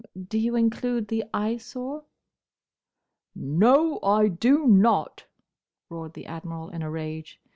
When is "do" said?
0.19-0.39, 4.29-4.65